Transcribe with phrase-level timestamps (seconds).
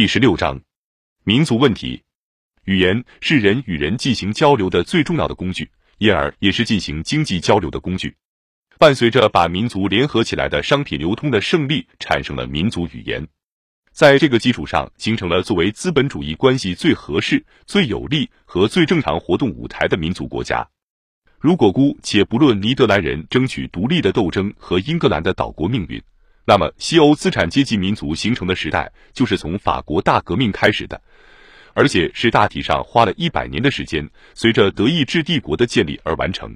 [0.00, 0.58] 第十六章，
[1.24, 2.02] 民族问题。
[2.64, 8.16] 语言是人与人进行交流的最重要的工具，因而也是进行经济交流的工具。
[8.78, 13.28] 伴随着把民族联合起来的商品流通的胜利，产生了民族语言。
[13.92, 20.66] 在这个基础上，形成了作为资本主义关系最合适、最有利和最正常活动舞台的民族国家。
[21.38, 26.02] 如果姑且不论尼德兰人争取独立的斗争和英格兰的岛国命运，
[26.50, 31.00] 那么西欧资产阶级民族形成的时代就是从法国大革命开始的，
[31.74, 36.52] 而且是大体上花了一百年的时间，随着德意志帝国的建立而完成。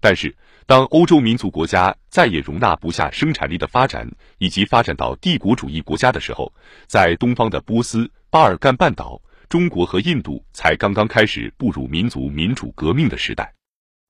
[0.00, 0.34] 但是，
[0.66, 6.52] 当欧洲民族国家再也容纳不下生产力的发展，以及发展到帝国主义国家的时候，
[6.88, 13.54] 在东方的波斯、巴尔干半岛、中国和印度才刚刚开始步入民族民主革命的时代。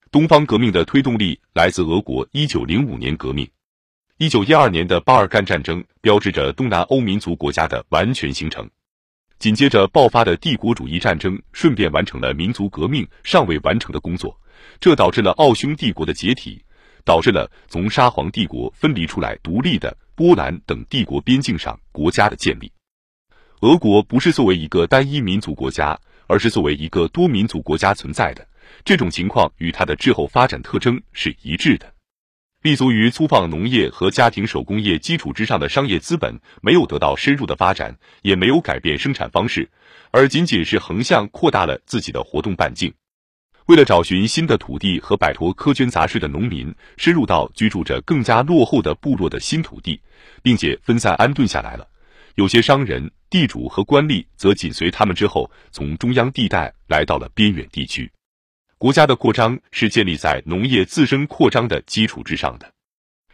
[0.09, 3.47] 东方革命的推动力来自俄国一九零五年革命，
[4.19, 8.69] 一九一二年的巴尔干战争标志着东南欧民族国家的完全形成。
[9.39, 14.39] 紧接着爆发的帝国主义战争，顺便完成了民族革命尚未完成的工作，
[14.79, 16.63] 这导致了奥匈帝国的解体，
[17.03, 22.71] 导致了从沙皇帝国分离出来独立的波兰等帝国边境上国家的建立。
[23.61, 28.47] 俄国不是作为一个单一民族国家，而是作为一个多民族国家存在的。
[28.85, 31.92] 这种情况与它的滞后发展特征是一致的。
[32.63, 39.69] 立足于粗放农业和家庭手工业基础之上的商业资本没有得到深入的发展，也没有改变生产方式，
[40.11, 42.93] 而仅仅是横向扩大了自己的活动半径。
[43.65, 49.99] 为了找寻新的土地和摆脱苛捐杂税的农民，深入到居住着更加落后的部落的新土地，
[50.41, 51.85] 并且分散安顿下来了。
[52.35, 58.09] 有些商人、地主和官吏则紧随他们之后，从中央地带来到了边远地区。
[58.83, 62.69] 国家的扩张是建立在农业自身扩张的基础之上的，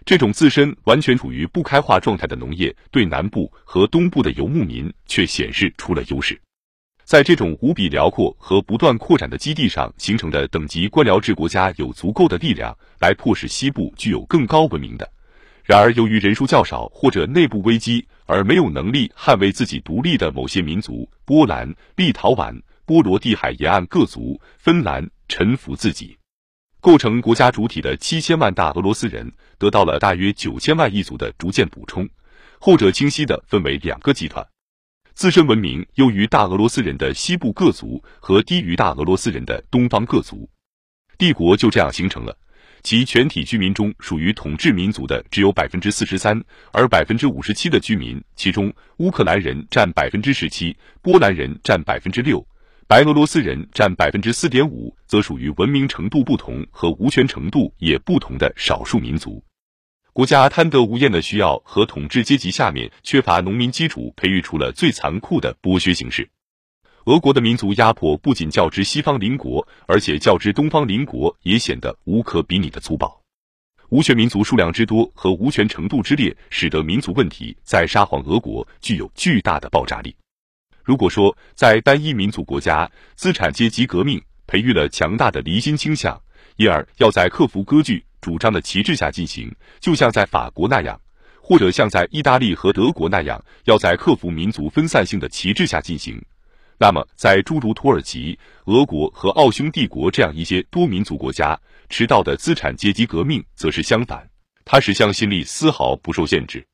[0.05, 6.39] 这种自身完全处于不开化状态的农业，对南部和东部的游牧民却显示出了优势。
[7.03, 15.11] 在这种无比辽阔和不断扩展的基地上形成的等级官僚制国家，有足够的力量来迫使西部具有更高文明的。
[15.63, 22.55] 然而，由于人数较少或者内部危机而没有能力捍卫自己独立的某些民族，波兰、立陶宛、
[22.85, 25.03] 波罗的海沿岸各族、芬兰。
[25.29, 26.17] 臣服自己，
[26.81, 32.09] 构成国家主体的七千万大俄罗斯人得到了大约九千万一族的逐渐补充，
[32.59, 34.45] 后者清晰的分为两个集团：
[35.13, 40.49] 自身文明优于大俄罗斯人的西部各族和低于大俄罗斯人的东方各族。
[41.17, 42.35] 帝国就这样形成了，
[42.81, 52.43] 其全体居民中属于统治民族的只有百分之四十三，而百分之五十七的居民，其中乌克兰人占百分之十七，波兰人占百分之六。
[52.89, 59.43] 白俄罗斯人占百分之四点五，则属于文明程度不同和无权程度也不同的少数民族。
[60.11, 66.27] 国家贪得无厌的需要和统治阶级下面缺乏农民基础，培育出了最残酷的剥削形式。
[67.05, 73.21] 俄国的民族压迫不仅较之西方邻国，而且较之东方邻国也显得无可比拟的粗暴。
[73.89, 80.15] 无权民族数量之多和无权程度之劣，使得民族问题在沙皇俄国具有巨大的爆炸力。
[80.89, 86.19] 如果说在单一民族国家，资产阶级革命培育了强大的离心倾向，
[86.55, 90.99] 因而要在克服割据主张的旗帜下进行，就像在法国那样，
[91.43, 96.19] 或者像在意大利和德国那样，要在克服民族分散性的旗帜下进行，
[96.79, 98.35] 那么在诸如土耳其、
[98.65, 101.55] 俄国和奥匈帝国这样一些多民族国家，
[101.89, 104.27] 迟到的资产阶级革命则是相反，
[104.65, 106.65] 它使向心力丝毫不受限制。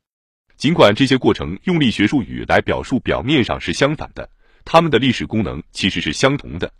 [0.56, 4.28] 尽管这些过程用力学术语来表述，表面上是相反的，
[4.64, 6.72] 他们的历史功能其实是相同的，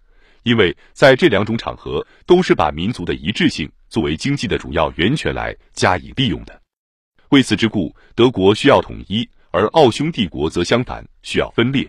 [0.45, 6.61] 因为在这两种场合都是把民族的一致性作为经济的主要源泉来加以利用的。
[7.29, 11.87] 为此之故，德国需要统一，而奥匈帝国则相反，需要分裂。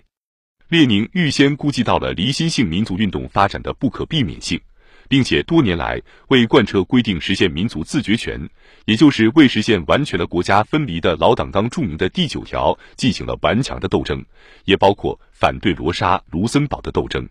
[0.67, 4.59] 列宁预先估计到了离心性民族运动发展的不可避免性。
[5.07, 8.49] 并且多年来为贯彻规定实现民族自决权，
[8.85, 14.23] 也就是为实现完全的国家分离的老党纲著名的第九条进行了顽强的斗争，
[14.65, 17.27] 也包括反对罗莎卢森堡的斗争。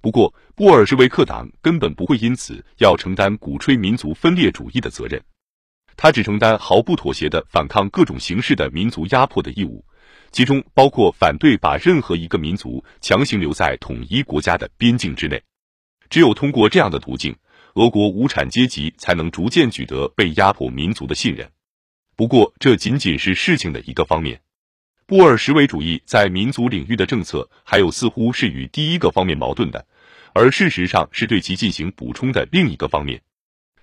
[0.00, 5.22] 不过，布尔什维克党根本不会因此要承担鼓吹民族分裂主义的责任，
[5.96, 9.84] 他只承担毫不妥协的反抗各种形式的民族压迫的义务，
[10.32, 15.42] 其中包括反对把任何一个民族强行留在统一国家的边境之内。
[16.10, 17.34] 只有通过这样的途径，
[17.74, 21.48] 俄国无产阶级才能逐渐取得被压迫民族的信任。
[22.16, 24.40] 不过，这仅仅是事情的一个方面。
[25.06, 29.86] 布尔什维主义在民族领域的政策，还有似乎是与第一个方面矛盾的，
[30.34, 33.22] 而事实上是对其进行补充的另一个方面。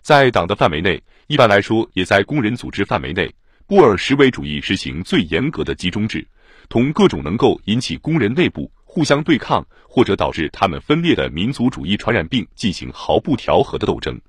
[0.02, 3.34] 在党的范围内，一般来说，也在工人组织范围内，
[3.66, 6.26] 布尔什维主义实行最严格的集中制，
[6.70, 14.19] 同各种能够引起工人内部互相对抗或者导致他们分裂的民族主义传染病进行毫不调和的斗争。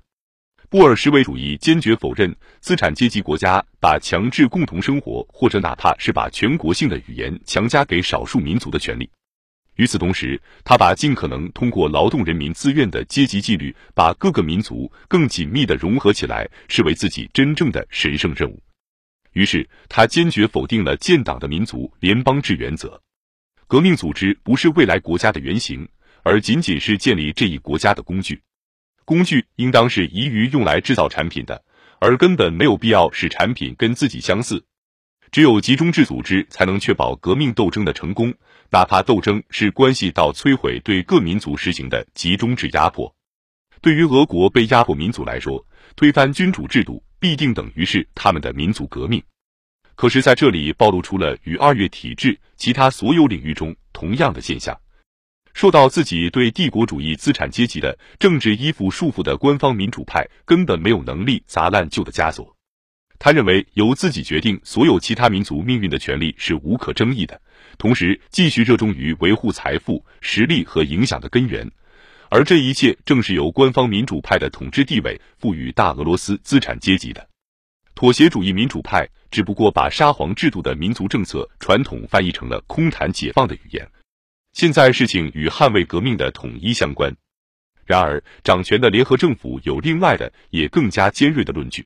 [0.69, 9.09] 布尔什维主义坚决否认资产阶级国家把强制共同生活或者哪怕是把全国性的语言强加给少数民族的权利。
[9.77, 18.61] 与此同时，他把尽可能通过劳动人民自愿的阶级纪律，把各个民族更紧密的融合起来，视为自己真正的神圣任务。
[19.31, 23.01] 于是，他坚决否定了建党的民族联邦制原则。
[23.69, 25.87] 革命组织不是未来国家的原型，
[26.23, 28.41] 而仅仅是建立这一国家的工具。
[29.05, 31.63] 工具应当是宜于用来制造产品的，
[31.99, 34.65] 而根本没有必要使产品跟自己相似。
[35.31, 38.33] 只有集中制组织才能确保革命斗争的成功。
[38.71, 43.15] 哪怕斗争是关系到摧毁对各民族实行的集中制压迫，
[43.81, 45.63] 对于俄国被压迫民族来说，
[45.95, 49.21] 推翻君主制度必定等于是他们的民族革命。
[49.99, 54.79] 可是，在这里暴露出了与二月体制其他所有领域中同样的现象：
[55.53, 62.55] 受到自己对帝国主义资产阶级的政治依附束缚的官方民主派，根本没有能力砸烂旧的枷锁。
[63.17, 67.41] 他认为由自己决定所有其他民族命运的权利是无可争议的。
[67.77, 71.69] 同时，继续热衷于维护财富、实力和影响的根源，
[72.29, 77.27] 而这一切正是由官方民主派的统治地位赋予大俄罗斯资产阶级的。
[77.95, 83.89] 妥协主义民主派只不过把沙皇制度的民族政策传统翻译成了空谈解放的语言。
[84.53, 87.15] 现在事情与捍卫革命的统一相关。
[87.85, 91.85] 然而，掌权的联合政府有另外的也更加尖锐的论据，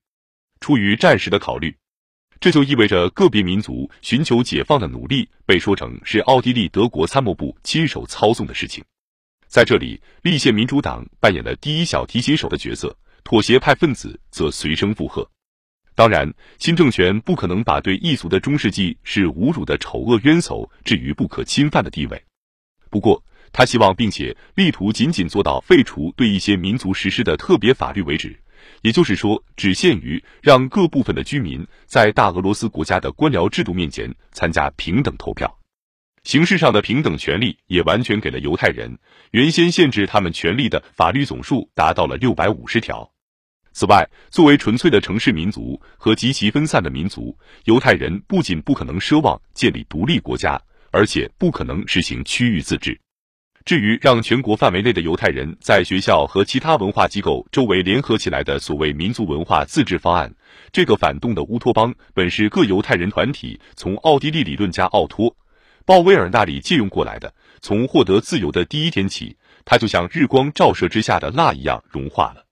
[0.60, 1.76] 出于战时的考虑。
[2.40, 8.84] 这就意味着个别民族寻求解放的努力被说成是奥地利德国参谋部亲手操纵的事情。
[9.48, 15.30] 在这里，立宪民主党扮演了第一小提琴手的角色，妥协派分子则随声附和。
[15.96, 22.24] 当然，新政权不可能把对异族的中世纪是侮辱的丑恶冤仇置于不可侵犯的地位。
[22.90, 28.36] 不过，他希望并且力图仅仅做到废除对一些民族实施的特别法律为止。
[28.82, 35.60] 也就是说，只限于让各部分的居民在大俄罗斯国家的官僚制度面前参加平等投票，
[36.24, 38.98] 形式上的平等权利也完全给了犹太人。
[39.30, 43.13] 原先限制他们权利的法律总数达到了六百五十条。
[43.74, 47.36] 此外，作为纯粹的城市民族和极其分散的民族，
[47.66, 50.62] 犹太人不仅不可能奢望建立独立国家，
[50.92, 52.98] 而且不可能实行区域自治。
[53.66, 60.32] 至于让全国范围内的犹太人在学校和其他文化机构周围联合起来的所谓民族文化自治方案，
[60.72, 65.32] 这个反动的乌托邦本是各犹太人团体从奥地利理论家奥托·
[65.86, 67.34] 鲍威尔那里借用过来的。
[67.62, 72.43] 从获得自由的第一天起，它就像日光照射之下的蜡一样融化了。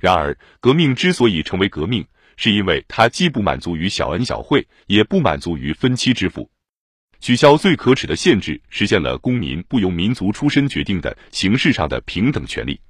[0.00, 2.06] 然而，革命之所以成为革命，
[2.36, 6.50] 是因为它既不满足于小恩小惠，也不满足于分期支付。
[7.20, 12.80] 取消最可耻的限制，实现了公民不由民族出身决定的形式上的平等权利。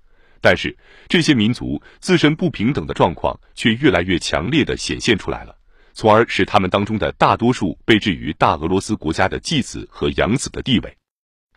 [0.41, 0.75] 但是，
[1.09, 5.55] 这些民族自身不平等的状况却越来越强烈的显现出来了，
[5.93, 10.97] 从而使他们当中的大多数被置于大俄罗斯国家的继子和养子的地位。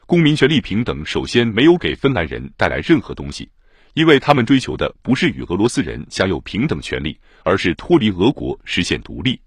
[0.05, 3.49] 公民权利平等首先没有给芬兰人带来任何东西，
[3.93, 9.39] 因为他们追求的不是与俄罗斯人享有平等权利，而是脱离俄国实现独立。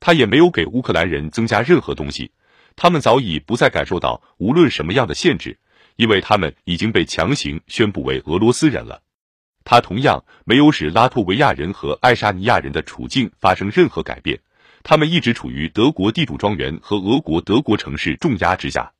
[0.00, 2.30] 他也没有给乌克兰人增加任何东西。
[2.76, 5.58] 他们早已不再感受到无论什么样的限制，
[5.96, 9.02] 因为他们已经被强行宣布为俄罗斯人了。
[9.64, 14.40] 他同样没有使拉脱维亚人和爱沙尼亚人的处境发生任何改变，
[14.82, 18.93] 他们一直处于德国地主庄园和俄国德国城市重压之下。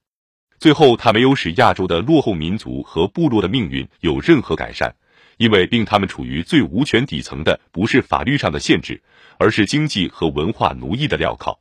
[0.64, 4.94] 最后，他没有使亚洲的落后民族和部落的命运有任何改善，
[5.36, 9.02] 因为令他们处于最无权底层的不是法律上的限制，
[9.36, 11.58] 而是经济和文化奴役的镣铐。